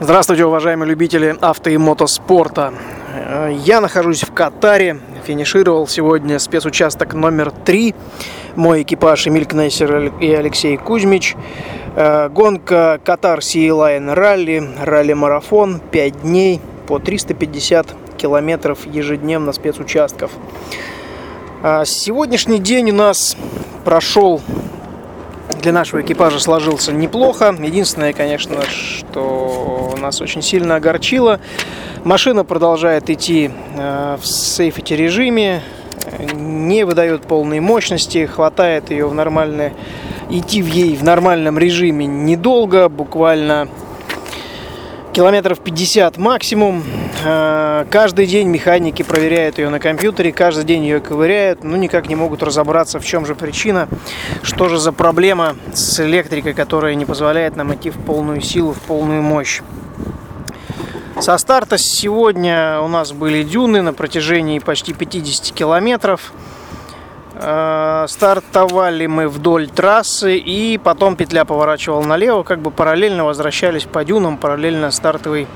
[0.00, 2.72] Здравствуйте, уважаемые любители авто и мотоспорта.
[3.16, 5.00] Э, Я нахожусь в Катаре.
[5.26, 7.96] Финишировал сегодня спецучасток номер три.
[8.54, 11.34] Мой экипаж Эмиль Кнессер и Алексей Кузьмич.
[11.96, 20.30] Э, Гонка Катар Sea Line Ралли, ралли-марафон, 5 дней по 350 километров ежедневно спецучастков.
[21.64, 23.36] А Сегодняшний день у нас
[23.84, 24.40] прошел
[25.60, 27.54] для нашего экипажа сложился неплохо.
[27.58, 31.40] Единственное, конечно, что нас очень сильно огорчило.
[32.04, 35.62] Машина продолжает идти э, в сейфити режиме,
[36.32, 39.72] не выдает полной мощности, хватает ее в нормальное
[40.30, 43.68] идти в ей в нормальном режиме недолго, буквально
[45.18, 46.84] километров 50 максимум.
[47.24, 52.14] Э, Каждый день механики проверяют ее на компьютере, каждый день ее ковыряют, но никак не
[52.14, 53.88] могут разобраться, в чем же причина,
[54.42, 58.78] что же за проблема с электрикой, которая не позволяет нам идти в полную силу, в
[58.78, 59.60] полную мощь.
[61.20, 66.32] Со старта сегодня у нас были дюны на протяжении почти 50 километров.
[67.40, 74.04] Э, Стартовали мы вдоль трассы и потом петля поворачивала налево, как бы параллельно возвращались по
[74.04, 75.46] дюнам, параллельно стартовой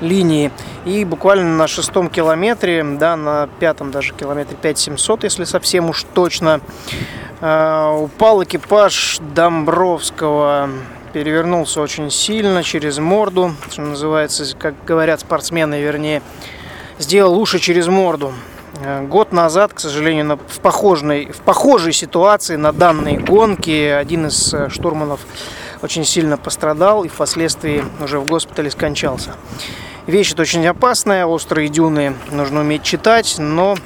[0.00, 0.50] линии.
[0.84, 6.60] И буквально на шестом километре, да, на пятом даже километре 5700, если совсем уж точно,
[7.40, 10.70] э, упал экипаж Домбровского.
[11.12, 16.20] Перевернулся очень сильно через морду, что называется, как говорят спортсмены, вернее,
[16.98, 18.32] сделал уши через морду.
[18.80, 24.54] Э, Год назад, к сожалению, в, похожей, в похожей ситуации на данной гонке один из
[24.54, 25.20] э, штурманов
[25.82, 29.34] очень сильно пострадал и впоследствии уже в госпитале скончался.
[30.06, 33.76] Вещь это очень опасная, острые дюны нужно уметь читать, но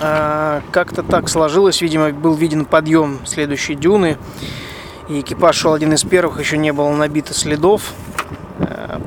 [0.00, 4.18] э, как-то так сложилось, видимо, был виден подъем следующей дюны,
[5.08, 7.92] и экипаж шел один из первых, еще не было набито следов,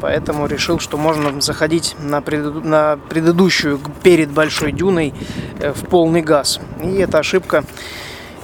[0.02, 5.14] поэтому решил, что можно заходить на, преду- на предыдущую, перед большой дюной,
[5.59, 6.59] э, в полный газ.
[6.84, 7.63] И эта ошибка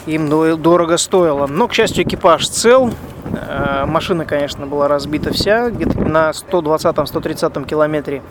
[0.05, 1.47] им до- дорого стоила.
[1.47, 2.93] Но, к счастью, экипаж цел.
[3.31, 5.69] Э, Машина, конечно, была разбита вся.
[5.69, 8.21] Где-то на 120-130 километре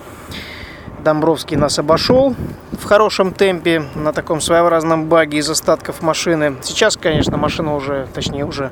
[1.04, 2.34] Домбровский нас обошел
[2.72, 6.56] в хорошем темпе на таком своеобразном баге из остатков машины.
[6.62, 8.70] Сейчас, конечно, машина уже, точнее, уже э,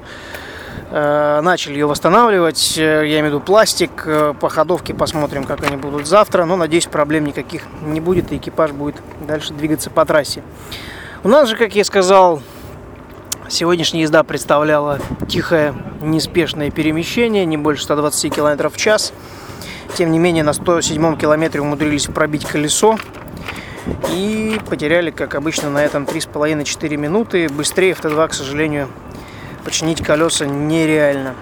[0.90, 2.76] начали ее восстанавливать.
[2.76, 4.02] Э, Я имею в виду пластик.
[4.06, 6.44] Э, По ходовке посмотрим, как они будут завтра.
[6.44, 8.96] Но, надеюсь, проблем никаких не будет, и экипаж будет
[9.26, 10.42] дальше двигаться по трассе.
[11.22, 12.42] У нас же, как я сказал,
[13.48, 19.12] сегодняшняя езда представляла тихое, неспешное перемещение, не больше 120 км в час.
[19.96, 22.98] Тем не менее, на 107 километре умудрились пробить колесо
[24.12, 27.48] и потеряли, как обычно, на этом 3,5-4 минуты.
[27.48, 28.88] Быстрее в Т2, к сожалению,
[29.64, 31.34] починить колеса нереально.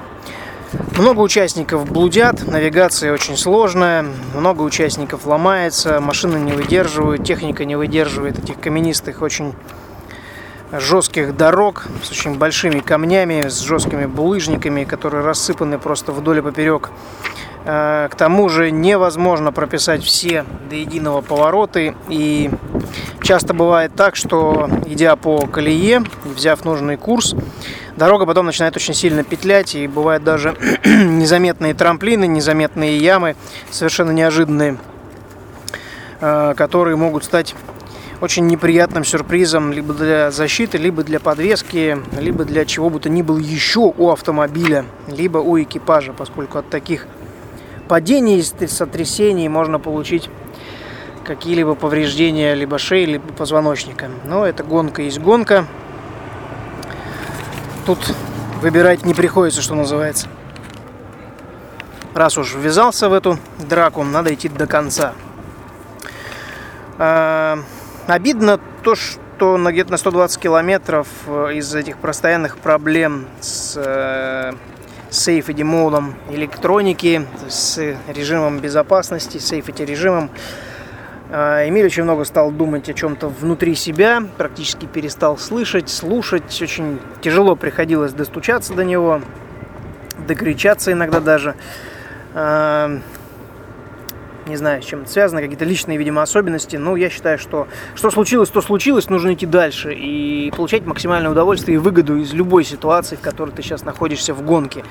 [0.99, 8.39] Много участников блудят, навигация очень сложная, много участников ломается, машины не выдерживают, техника не выдерживает
[8.39, 9.55] этих каменистых, очень
[10.73, 16.91] жестких дорог с очень большими камнями, с жесткими булыжниками, которые рассыпаны просто вдоль и поперек.
[17.65, 21.95] Э, К тому же невозможно прописать все до единого повороты.
[22.09, 22.51] И
[23.23, 27.35] часто бывает так, что идя по колее, взяв нужный курс,
[27.99, 29.75] дорога потом начинает очень сильно петлять.
[29.75, 33.37] И бывают даже незаметные трамплины, незаметные ямы,
[33.71, 34.79] совершенно неожиданные,
[36.21, 37.55] э, которые могут стать
[38.21, 43.23] очень неприятным сюрпризом либо для защиты, либо для подвески, либо для чего бы то ни
[43.23, 47.07] было еще у автомобиля, либо у экипажа, поскольку от таких
[47.87, 50.29] падений, и сотрясений можно получить
[51.25, 54.09] какие-либо повреждения либо шеи, либо позвоночника.
[54.25, 55.67] Но это гонка есть гонка.
[57.89, 58.15] Тут
[58.61, 60.29] выбирать не приходится, что называется.
[62.13, 65.15] Раз уж ввязался в эту драку, надо идти до конца.
[66.99, 67.59] А,
[68.07, 74.53] Обидно то, что на где-то на 120 километров э, из этих постоянных проблем с э,
[75.09, 80.69] сейфити модом электроники, с режимом безопасности, сейфити режимом, э,
[81.31, 86.61] Эмиль очень много стал думать о чем-то внутри себя, практически перестал слышать, слушать.
[86.63, 89.21] Очень тяжело приходилось достучаться до него,
[90.27, 91.55] докричаться иногда даже.
[92.35, 92.99] Э,
[94.47, 96.77] не знаю, с чем это связано, какие-то личные, видимо, особенности.
[96.77, 101.77] Но я считаю, что что случилось, то случилось, нужно идти дальше и получать максимальное удовольствие
[101.77, 104.83] и выгоду из любой ситуации, в которой ты сейчас находишься в гонке.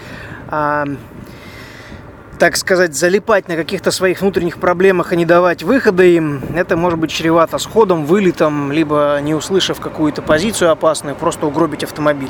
[2.39, 7.00] Так сказать, залипать на каких-то своих внутренних проблемах и не давать выхода им, это может
[7.00, 12.30] быть чревато сходом, вылетом, либо не услышав какую-то позицию опасную, просто угробить автомобиль.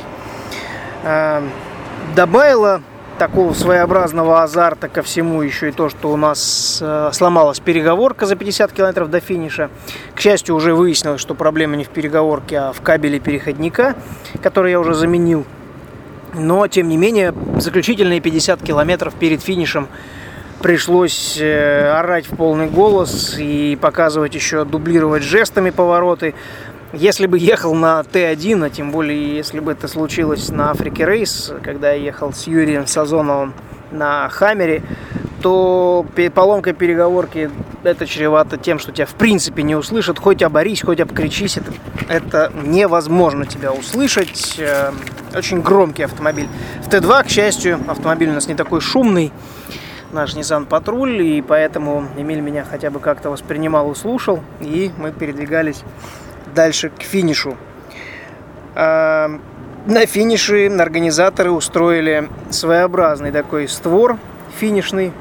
[1.03, 1.43] А,
[2.15, 2.81] Добавило
[3.17, 8.35] такого своеобразного азарта ко всему еще и то, что у нас э, сломалась переговорка за
[8.35, 9.69] 50 километров до финиша.
[10.15, 13.95] К счастью, уже выяснилось, что проблема не в переговорке, а в кабеле переходника,
[14.41, 15.45] который я уже заменил.
[16.33, 19.87] Но, тем не менее, заключительные 50 километров перед финишем
[20.61, 26.33] пришлось э, орать в полный голос и показывать еще, дублировать жестами повороты.
[26.93, 31.51] Если бы ехал на Т1, а тем более если бы это случилось на Африке Рейс,
[31.63, 33.53] когда я ехал с Юрием Сазоновым
[33.91, 34.83] на Хаммере,
[35.41, 37.51] то поломка переговорки
[37.83, 41.71] это чревато тем, что тебя в принципе не услышат, хоть оборись, хоть обкричись, это,
[42.09, 44.59] это невозможно тебя услышать.
[45.35, 46.47] Очень громкий автомобиль.
[46.81, 49.31] В Т2, к счастью, автомобиль у нас не такой шумный,
[50.11, 55.11] наш Nissan Патруль, и поэтому Эмиль меня хотя бы как-то воспринимал и слушал, и мы
[55.11, 55.83] передвигались
[56.55, 57.57] дальше к финишу.
[58.75, 59.29] А,
[59.85, 64.17] на финише организаторы устроили своеобразный такой створ
[64.59, 65.11] финишный.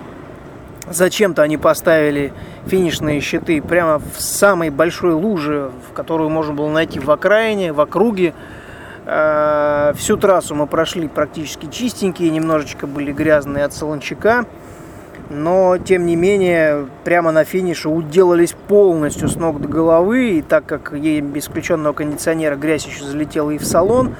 [0.88, 2.32] Зачем-то они поставили
[2.66, 7.80] финишные щиты прямо в самой большой луже, в которую можно было найти в окраине, в
[7.80, 8.34] округе.
[9.06, 14.46] А, всю трассу мы прошли практически чистенькие, немножечко были грязные от солончака
[15.30, 20.66] но тем не менее прямо на финише уделались полностью с ног до головы, и так
[20.66, 24.14] как ей без включенного кондиционера грязь еще залетела и в салон,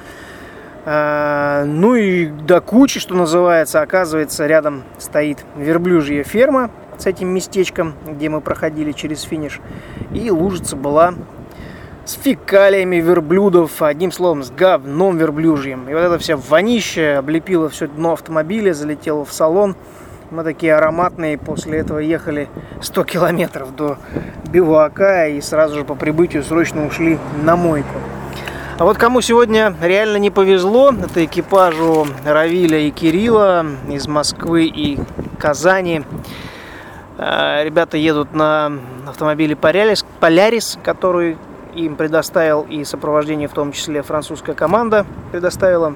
[0.85, 7.93] а, ну и до кучи, что называется, оказывается, рядом стоит верблюжья ферма с этим местечком,
[8.07, 9.61] где мы проходили через финиш,
[10.13, 11.13] и лужица была
[12.07, 15.87] с фекалиями верблюдов, одним словом, с говном верблюжьим.
[15.87, 19.75] И вот это вся вонища облепила все дно автомобиля, залетела в салон–
[20.29, 22.49] мы такие ароматные, после этого ехали
[22.81, 23.97] 100 километров до
[24.51, 27.95] бивуака и сразу же по прибытию срочно ушли на мойку.
[28.77, 34.99] А вот кому сегодня реально не повезло, это экипажу Равиля и Кирилла из Москвы и
[35.39, 36.03] Казани.
[37.17, 38.73] А, ребята едут на
[39.07, 41.37] автомобиле Полярис, который
[41.77, 45.95] им предоставил и сопровождение в том числе французская команда предоставила.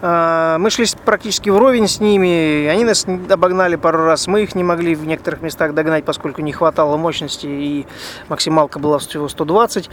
[0.00, 4.62] А, мы шли практически вровень с ними, они нас обогнали пару раз, мы их не
[4.62, 7.86] могли в некоторых местах догнать, поскольку не хватало мощности и
[8.28, 9.90] максималка была всего 120.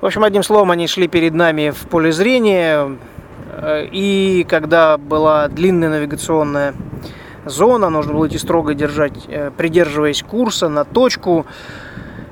[0.00, 2.96] В общем, одним словом, они шли перед нами в поле зрения,
[3.62, 6.74] и когда была длинная навигационная
[7.44, 11.46] зона, нужно было идти строго держать, э, придерживаясь курса на точку,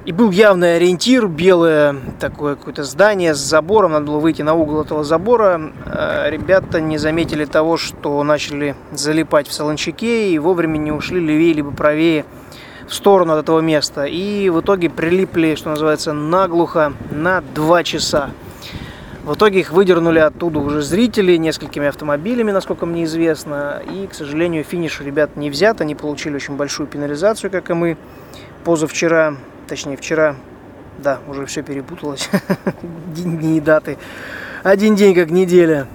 [0.07, 4.81] и был явный ориентир, белое такое какое-то здание с забором, надо было выйти на угол
[4.81, 5.73] этого забора.
[5.85, 11.55] Э, ребята не заметили того, что начали залипать в солончаке и вовремя не ушли левее
[11.55, 12.25] либо правее
[12.87, 14.05] в сторону от этого места.
[14.05, 18.31] И в итоге прилипли, что называется, наглухо на два часа.
[19.25, 23.83] В итоге их выдернули оттуда уже зрители несколькими автомобилями, насколько мне известно.
[23.93, 25.81] И, к сожалению, финиш ребят не взят.
[25.81, 27.97] Они получили очень большую пенализацию, как и мы
[28.63, 29.35] позавчера
[29.67, 30.37] точнее вчера,
[30.99, 32.29] да, уже все перепуталось,
[33.15, 33.99] дни и даты.
[34.63, 35.87] Один день как неделя.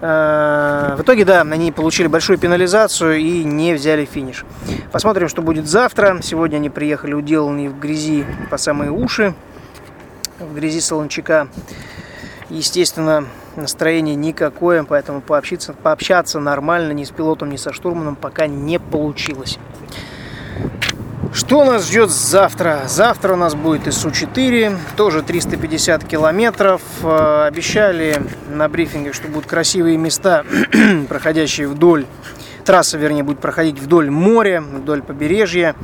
[0.00, 4.44] А, в итоге, да, они получили большую пенализацию и не взяли финиш.
[4.92, 6.20] Посмотрим, что будет завтра.
[6.22, 9.34] Сегодня они приехали уделанные в грязи по самые уши,
[10.38, 11.48] в грязи Солончака.
[12.48, 18.78] Естественно, настроение никакое, поэтому пообщаться, пообщаться нормально ни с пилотом, ни со штурманом пока не
[18.78, 19.58] получилось.
[21.32, 22.84] Что нас ждет завтра?
[22.86, 26.80] Завтра у нас будет ИСУ-4, тоже 350 километров.
[27.02, 30.44] Э, обещали на брифинге, что будут красивые места,
[31.08, 32.06] проходящие вдоль,
[32.64, 35.74] трасса, вернее, будет проходить вдоль моря, вдоль побережья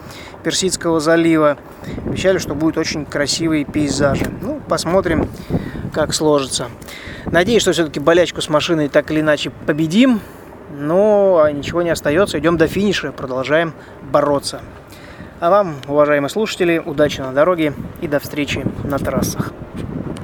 [0.43, 1.59] Персидского залива.
[2.07, 4.27] Обещали, что будут очень красивые пейзажи.
[4.41, 5.29] Ну, посмотрим,
[5.93, 6.69] как сложится.
[7.27, 10.21] Надеюсь, что все-таки болячку с машиной так или иначе победим.
[10.77, 12.39] Но ничего не остается.
[12.39, 14.61] Идем до финиша, продолжаем бороться.
[15.45, 19.53] А вам, уважаемые слушатели, удачи на дороге и до встречи на трассах.